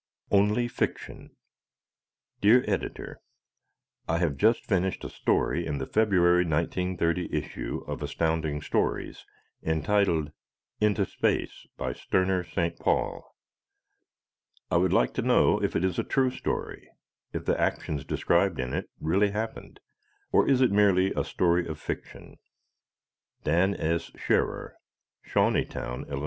[0.31, 1.35] Only Fiction!
[2.41, 3.21] Dear Editor:
[4.09, 9.27] I have just finished a story in the February, 1930, issue of Astounding Stories
[9.61, 10.31] entitled
[10.79, 12.79] "Into Space," by Sterner St.
[12.79, 13.35] Paul.
[14.71, 16.89] I would like to know if it is a true story,
[17.31, 19.79] if the actions described in it really happened,
[20.31, 22.39] or is it merely a story of fiction.
[23.43, 24.09] Dan S.
[24.15, 24.77] Scherrer,
[25.23, 26.19] Shawneetown, Ill.